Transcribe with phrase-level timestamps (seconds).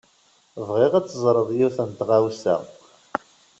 [0.67, 2.55] Bɣiɣ ad teẓred yiwet n tɣawsa.